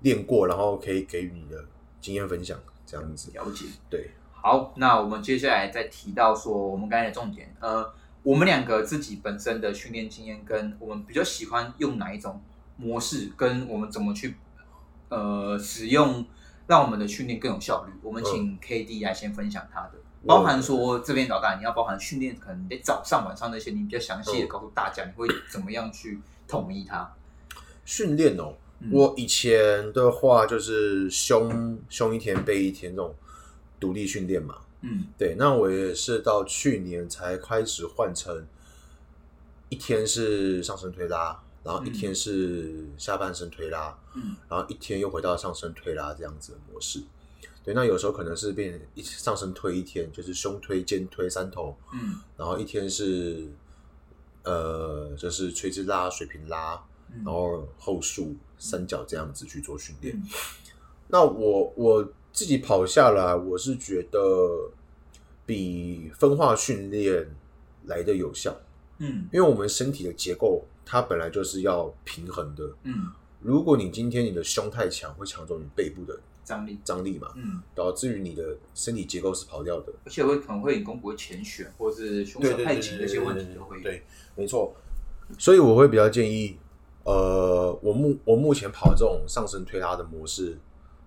[0.00, 1.64] 练过，然后可以给予你的
[1.98, 3.30] 经验分享，这样子。
[3.32, 3.64] 了解。
[3.88, 7.90] 对，好，那我们接下来再提到说，我们刚才的重点，呃，
[8.22, 12.42] 我们两个自己本身的训练经验，跟我们比较喜欢用哪一种
[12.76, 14.36] 模式，跟我们怎么去
[15.08, 16.26] 呃使用，
[16.66, 17.92] 让我们的训练更有效率。
[18.02, 19.94] 我们请 K D 来先分享他的，
[20.26, 27.12] 包含说这边老大，你要包含训练，可能你得早上、晚上那些，你比较详细的告诉大家，你会怎么样去统一它。
[27.84, 33.14] 训练哦，嗯我以前的话就是胸胸一天背一天这种
[33.78, 34.56] 独立训练嘛。
[34.80, 38.46] 嗯对，那我也是到去年才开始换成
[39.68, 47.02] 一天是上身推拉，然后一天是下半身推拉，嗯然后一天又回到上身推拉这样子的模式。
[47.64, 53.48] 对，那有时候可能是变一上身推一天，就是胸推、肩推、三头，嗯然后一天是
[54.42, 56.74] 呃，就是垂直拉、水平拉，
[57.10, 60.14] 嗯然后后束、三角这样子去做训练。
[60.14, 60.22] 嗯
[61.06, 64.70] 那我我自己跑下来，我是觉得
[65.46, 67.34] 比分化训练
[67.84, 68.54] 来的有效，
[68.98, 72.70] 嗯因为我们身体的结构它本来就是要平衡的。
[72.82, 77.62] 嗯，如果你今天你的胸太强，会抢走你背部的张力，张力嘛，嗯。
[77.74, 79.92] 导致于你的身体结构是跑掉的。
[80.04, 83.82] 而且会可能会肱骨会前旋，或是胸小太紧这些问题都会有。
[83.82, 84.02] 对，
[84.36, 84.74] 没错。
[85.38, 86.58] 所以我会比较建议，
[87.04, 90.58] 呃，我目我目前跑这种上身推拉的模式，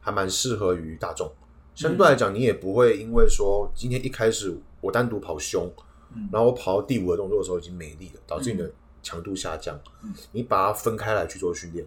[0.02, 1.32] 还蛮适合于大众。
[1.76, 5.72] 相对来讲，你也不会因为说今天一开始我单独跑胸，
[6.16, 8.72] 嗯然后我跑到第五个动作的时候已经没力了，导致你的
[9.04, 9.80] 强度下降。
[10.04, 11.86] 嗯你把它分开来去做训练，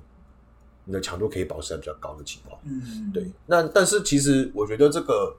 [0.85, 2.61] 你的强度可以保持在比较高的情况。
[2.65, 5.37] 嗯，对，那但是其实我觉得这个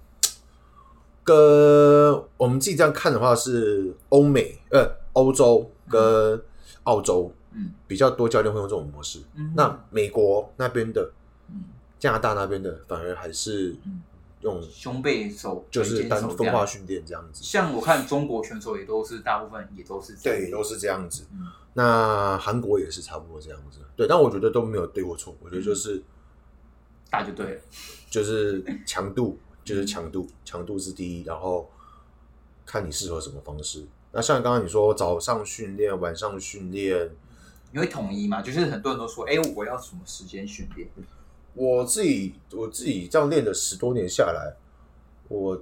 [1.24, 6.42] 跟我们自己这样看的话，是欧美呃欧洲跟
[6.84, 9.20] 澳洲嗯比较多教练会用这种模式。
[9.36, 11.12] 嗯那美国那边的、
[11.50, 11.64] 嗯
[12.00, 14.02] 加拿大那边的，反而还是嗯
[14.42, 16.68] 用胸背手就是单分化样。
[16.68, 17.44] 训练这样子。
[17.44, 21.26] 像我看中国选手也都是大部分也都是对，都是这样子。
[21.32, 23.80] 嗯那韩国也是差不多这样子。
[23.96, 26.04] 对，但我觉得都没有对或错，我觉得就是
[27.10, 27.62] 大就对了。
[28.10, 31.72] 就是强度， 就是强度，强度是第一，然后
[32.66, 33.88] 看你适合什么方式。
[34.12, 37.10] 那像刚刚你说早上训练、晚上训练，
[37.72, 38.42] 你会统一吗？
[38.42, 40.90] 就是很多人都说，哎，我要什么时间训练？
[41.54, 44.54] 我自己我自己这样练了十多年下来，
[45.28, 45.62] 我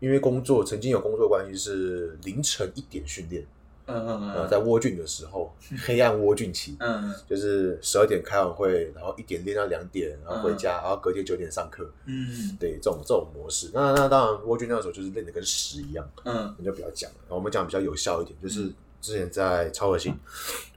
[0.00, 3.46] 因为工作曾经有工作关系是凌晨一点训练，
[3.86, 13.70] 嗯嗯呃，嗯在窝菌的时候， 黑暗窝菌期，嗯就是十二点开完会，然后一点练到两点，然后回家，然后隔天九点上课，嗯对，这种这种模式。
[13.72, 16.06] 那那当然，窝菌那时候就是练的跟屎一样。
[16.24, 17.16] 嗯那就不要讲了。
[17.28, 18.70] 我们讲比较有效一点，就是
[19.06, 20.18] 之前在超核心，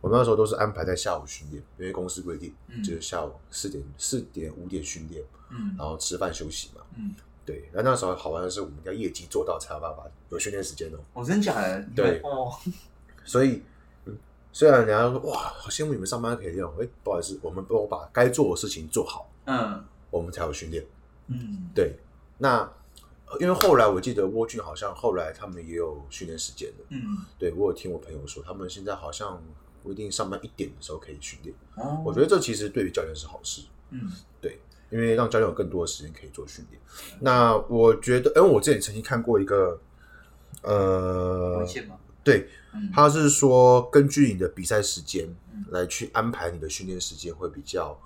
[0.02, 6.82] 我们那时候都是安排在下午训练，因为公司规定嗯就是下午四点、四点、五点训练，嗯然后吃饭休息嘛。
[6.96, 11.00] 嗯，对，那那时候好玩的是，我们要业绩做到才有办法有训练时间哦。
[11.14, 11.84] 哦真假的？
[11.96, 12.52] 对哦，
[13.26, 13.64] 所以，
[14.06, 14.16] 嗯，
[14.54, 20.86] 虽然人家说哇，好羡慕你们上班可以这样，哎，不好意思，我们都把该做的事情做好，嗯我们才有训练。
[21.28, 21.96] 嗯对，
[22.38, 22.72] 那呃
[23.40, 26.84] 因为后来我记得蜗俊好像后来他们也有训练时间的。
[26.90, 29.42] 嗯，对我有听我朋友说，他们现在好像
[29.84, 31.56] 不一定上班一点的时候可以训练。
[31.76, 33.62] 哦，我觉得这其实对于教练是好事，
[33.92, 34.12] 嗯
[34.42, 36.82] 对因为让教练有更多的时间可以做训练。
[37.20, 39.80] 那我觉得，因为我之前曾经看过一个，
[40.64, 41.64] 呃？
[42.24, 47.98] 对，嗯他是说根据你的比赛时间嗯来去安排你的训练时间会比较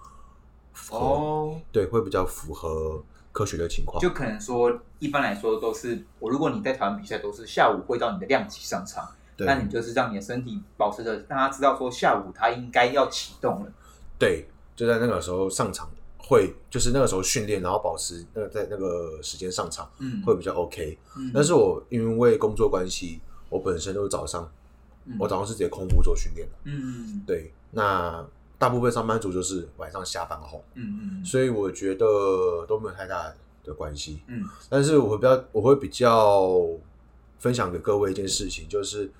[0.73, 4.01] 符合，哦，对，会比较符合科学的情况。
[4.01, 9.05] 就可能说，一般来说都是我，如果你在台湾比赛，都是下午会到你的量级上场，
[9.39, 13.71] 那你就是让你的身体保持着，让他知道说下午他应该要启动了。
[14.17, 20.97] 对，就在那个时候上场会，就是那个时候训练，然后保持那个在那个时间上场嗯，会比较 OK。
[21.17, 23.19] 嗯，但是我因为工作关系，
[23.49, 24.49] 我本身都是早上，
[25.05, 26.53] 嗯我早上是直接空腹做训练的。
[26.63, 28.25] 嗯对，那
[28.63, 33.30] 大部分上班族就是晚上下班后，嗯嗯所以我觉得都没有太大
[33.62, 34.21] 的关系。
[34.28, 36.65] 嗯但是我会比较，我会比较
[37.39, 39.12] 分享给各位一件事情，就是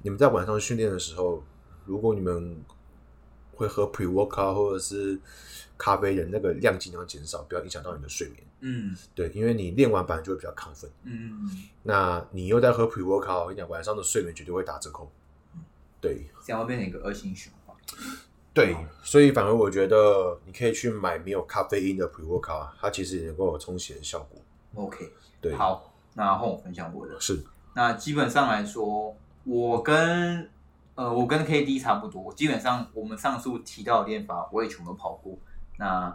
[0.00, 1.44] 你们在晚上训练的时候，
[1.84, 2.64] 如果你们
[3.54, 5.20] 会喝 pre workout 或者是
[5.76, 8.42] 咖啡的那个量尽量减少，不要影响到你的睡眠。
[8.60, 11.46] 嗯对，因为你练完本来就会比较亢奋，嗯，
[11.82, 15.12] 那你又在喝 pre workout，我跟你讲，晚上的睡眠绝对会打折扣。
[16.00, 17.76] 对这样会变成一个恶性循环。
[18.54, 24.38] 对，所以反而我觉得你可以去买没有咖啡因的 pre workout，它其实也能够有充血的效果。
[24.74, 25.10] OK，
[25.40, 27.18] 对，好，那换我分享我的。
[27.18, 27.42] 是，
[27.74, 30.50] 那基本上来说，我跟
[30.94, 35.34] 呃我跟 KD 差不多，基本上我们上述提到的练法我也全部跑过。
[35.78, 36.14] 那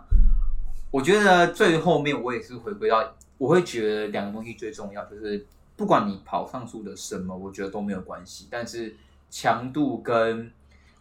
[0.91, 5.43] 我觉得最后面我也是回归到，我会觉得两个东西最重要，就是
[5.76, 8.95] 不管你跑上述的什么，我觉得都没有关系，但是
[9.32, 10.52] 强度跟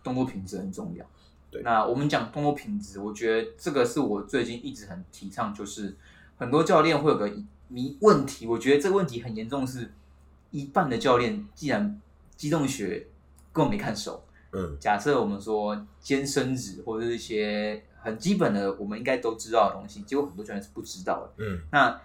[0.02, 1.04] 动作品质很重要。
[1.56, 1.62] 对。
[1.62, 5.96] 那我们讲动作品质，我觉得这个是我最近一直很提倡，就是
[6.36, 7.30] 很多教练会有个
[7.68, 9.90] 迷问题，我觉得这个问题很严重是，
[10.50, 12.00] 一半的教练既然
[12.36, 13.06] 机动学
[13.52, 14.76] 根本没看熟，嗯。
[14.78, 21.32] 假设我们说肩伸直或者是一些很基本的我们应该都知道的东西，结果很多教练是不知道的。
[21.44, 21.60] 嗯。
[21.72, 22.00] 那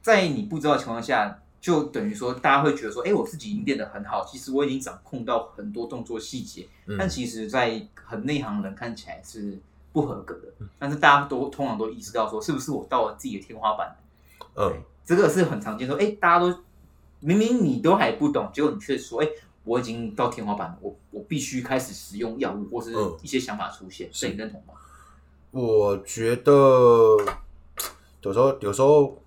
[0.00, 9.56] 在你不知道的情况下，就等于说大家会觉得说，哎、我自己已经练得很好，其实我已经掌控到很多动作细节，嗯但其实，在很内行人看起来是
[9.92, 10.66] 不合格的。
[10.76, 13.96] 但是大家都通常都意识到说，是不是我到了自己的天花板？
[14.56, 16.52] 嗯，这个是很常见，说，哎、大家都
[17.20, 19.28] 明明你都还不懂，结果你却说，哎、
[19.62, 24.74] 我已经到天花板了，我我必须开始使用药物或是嗯一些想法出现，是这你认同吗？
[25.52, 26.52] 我觉得
[28.22, 29.22] 有时候有时候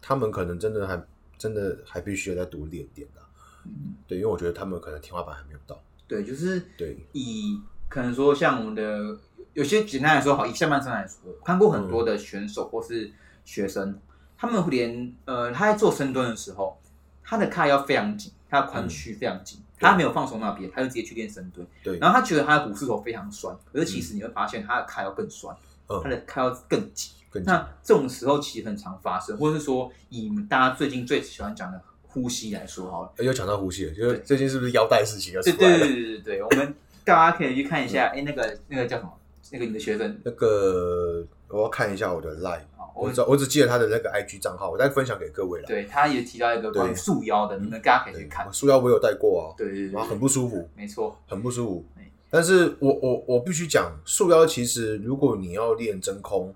[0.00, 0.96] 他们可能真的还
[1.42, 3.20] 真的还必须要再多练点的，
[3.64, 9.18] 嗯，对，因为我觉得他们可能天花板还没有到，对，就是对，以可能说像我们的
[9.54, 13.10] 有些简单来说，好，以下半身来说，我看过很多的选手或是
[13.44, 13.98] 学生，
[14.38, 16.80] 他们连呃他在做深蹲的时候，
[17.24, 21.98] 他的胯要非常紧，他的髋区非常紧，他没有放松那边，他就直接去练深蹲，对。
[21.98, 25.56] 然后他觉得他的股四头非常酸，可是其实你会发现他的髂要更酸，
[25.88, 27.12] 他嗯，的髂要更紧。
[27.32, 33.12] 更那这种时候其实很常发生，或者是说以大家最近最喜欢讲的呼吸来说好了。
[33.18, 35.78] 又讲到呼吸了，就是最近是不是腰带事情要出对对了？
[35.78, 39.12] 对对对对，我们大家可以去看一下，哎、那个那个叫什么？
[39.50, 45.66] 那个你的学生，那个我要看一下我的 line，啊，我我只我只记得他的那个 IG 账号，我再分享给各位了。
[45.66, 48.50] 对他也提到一个关于对束腰的，你们大家可以对去看。
[48.50, 52.10] 束腰我有带过啊，对对对然后很对，不舒服，没错，很不舒服对。
[52.30, 56.54] 但是我我我必须讲，束腰其实如果你要练真空，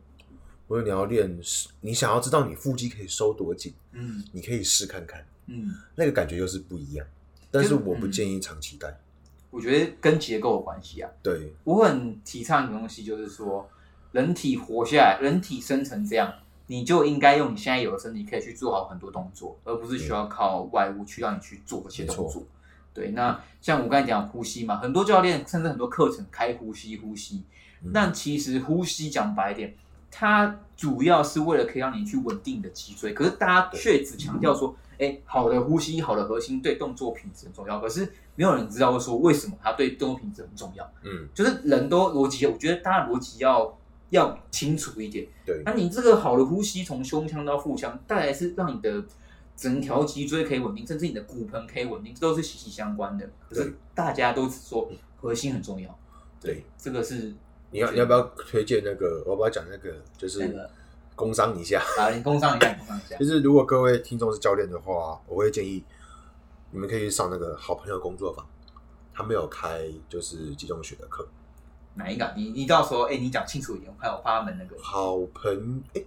[0.69, 1.39] 或者你要练，
[1.81, 7.07] 你想要知道你腹肌可以收多紧，嗯你可以试看看，嗯，那个感觉又是不一样。
[7.51, 8.99] 但是我不嗯建议长期带。
[9.51, 11.11] 我觉得跟结构有关系啊。
[11.23, 13.67] 对，我很提倡一个东西，就是说，
[14.13, 16.31] 人体活下来，人体生成这样，
[16.67, 22.43] 你就应该用你现在有的身体可以去做好很多动作，而不是需要靠外物去让你去做这些动作。
[22.93, 27.45] 对，那像我刚才讲呼吸嘛，很多教练甚至很多课程开呼吸呼吸，
[27.83, 29.75] 嗯但其实呼吸讲白一点，
[30.19, 40.91] 它主要是为了可以让你去稳定你的脊椎，可是大家却只强调说，哎，好的呼吸，好的核心对动作品质很重要，可是没有人知道说为什么它对动作品质很重要。
[41.05, 45.27] 嗯，就是人都逻辑，我觉得大家逻辑要要清楚一点。
[45.45, 49.05] 对，那你这个好的呼吸，从胸腔到腹腔，带来是让你的
[49.55, 53.29] 整条脊椎可以稳定，甚至你的骨盆可以稳定，这都是息息相关的。
[53.51, 55.95] 可是对大家都只说核心很重要，
[56.41, 57.35] 对，这个是
[57.71, 59.23] 你要你要不要推荐那个？
[59.25, 59.95] 我要不要讲那个？
[60.17, 60.55] 就是
[61.15, 61.83] 工商一下。
[61.99, 63.25] 啊，你工商一下，工商一下就。
[63.25, 65.85] 是如果各位听众是教练的话，我会建议
[66.71, 68.47] 你们可以去上那个好朋友工作坊，
[69.13, 71.27] 他们有开就是集中学的课。
[71.95, 72.35] 哪一个啊？
[72.37, 76.03] 你你到时候哎、你讲清楚一点，我看我怕他们那个好朋，哎、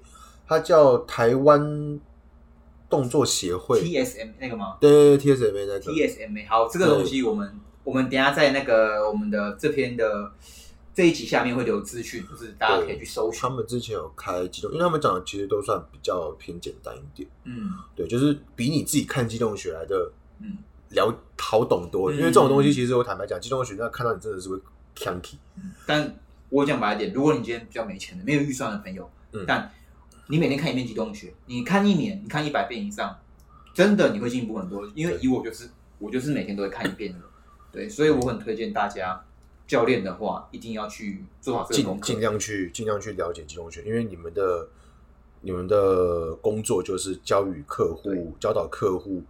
[0.48, 2.00] 他叫台湾
[2.88, 10.32] 动作协会，TSM 那个吗对 TSMA 那个，？TSMA 好，这个东西我们我们等下在那个我们的这篇的
[11.00, 13.40] 这一集下面会留资讯，就是大家可以去搜寻。
[13.40, 13.50] 他。
[13.50, 17.72] 们之前有开机动，因为他们讲的其实都算比较偏简单一点，嗯。
[17.96, 20.58] 对，就是比你自己看机动学来的嗯。
[20.90, 22.18] 了好懂多，嗯。
[22.18, 24.58] 因为这种东西其实我坦白讲，机动学那看到你真的是会
[24.94, 29.46] c a n k y 但我讲白一点，如果你今天比较没钱的、没有预算的朋友，嗯。
[29.48, 29.72] 但
[30.28, 33.18] 你每天看一遍机动学，你看一年，你看一百遍以上，
[33.74, 34.86] 真的你会进步很多。
[34.96, 37.20] 因为以我就是，我就是每天都会看一遍的，
[37.72, 39.24] 对，所以我很推荐大家
[39.70, 42.22] 教练的话，一定要去做好这个功课尽尽。
[42.22, 44.68] 量去尽量去了解肌动学，因为你们的
[45.42, 49.22] 你们的工作就是教育客对户、教导客户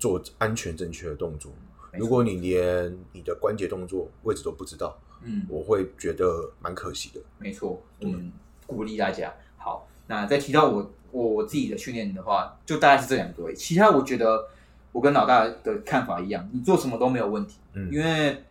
[0.00, 1.52] 做安全正确的动作。
[1.92, 7.20] 如果你连你的关节动作位置都不知道，嗯，我会觉得蛮可惜的。
[7.38, 8.32] 没错，我对们
[8.66, 9.32] 鼓励大家。
[9.56, 13.54] 好，那再提到我我我自己的训练的话，就大概是这两个位。
[13.54, 14.48] 其他我觉得
[14.90, 18.42] 我跟老大的看法一样，你做什么都没有问题，嗯因为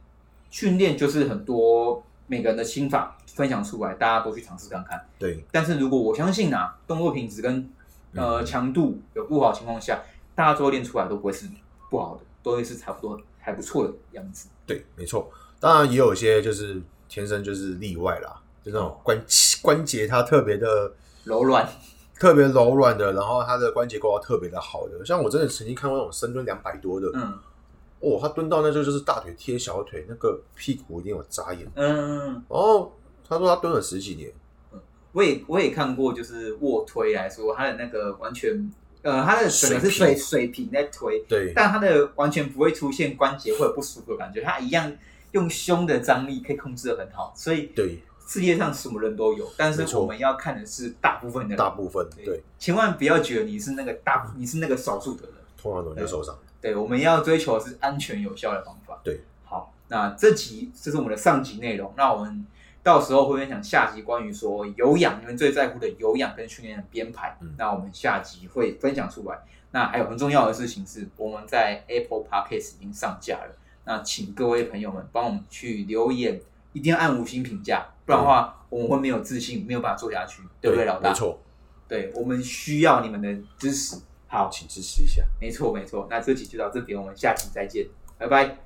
[0.51, 5.03] 训练就是很多每个人的心法分享出来，大家都去尝试看看。
[5.17, 7.67] 对，但是如果我相信啊，动作品质跟
[8.13, 9.99] 呃嗯强度有不好的情况下，
[10.35, 11.47] 大家最后练出来都不会是
[11.89, 14.49] 不好的，都会是差不多还不错的样子。
[14.67, 15.31] 对，没错。
[15.59, 19.17] 当然也有一些就是天生就是例外啦，就那种关
[19.61, 20.91] 关节它特别的
[21.23, 21.67] 柔软，
[22.19, 25.05] 特别柔软的，然后它的关节构造特别的好的。
[25.05, 27.37] 像我真的曾经看过那种深蹲两百多的，嗯
[28.01, 31.65] 哦，他蹲到那就就是大腿贴小腿，那个屁股一定有扎眼。
[31.75, 32.91] 嗯，然后
[33.27, 34.31] 他说他蹲了十几年，
[35.11, 38.71] 我也我也看过，就是卧推来说，他的那个完全，
[39.03, 41.53] 呃，他的整个是水水水平在推，对。
[41.55, 44.91] 但他的完全不会出现关节或者不舒服的感觉，他一样
[45.33, 55.35] 用胸的张力可以控制的很好，所以对，世界上什么人都有，但是我们要看的是大部分的人，大部分对对，千万不要觉得你是那个大，你是那个少数的人。
[55.61, 56.35] 通常都会受伤。
[56.61, 58.99] 对，我们要追求的是安全有效的方法。
[59.03, 62.45] 对，好，那这集这是我们的上集内容，那我们
[62.83, 67.35] 到时候会分享下集关于说有氧，你们最在乎的有氧跟训练的编排。
[67.41, 69.39] 嗯那我们下集会分享出来。
[69.71, 73.55] 那还有很重要的事情是，我们在 Apple Podcast 已经上架了，
[73.85, 76.41] 那请各位朋友们帮我们去留言，
[76.73, 81.09] 一定要按五星评价，不然的话我们会没有自信，没有办法做下去，对不对，老大？
[81.09, 81.39] 没，错，
[81.87, 83.95] 对我们需要你们的支持。
[84.31, 85.21] 好，请支持一下。
[85.41, 87.85] 没错没错，那这期就到这边，我们下期再见，
[88.17, 88.57] 拜拜。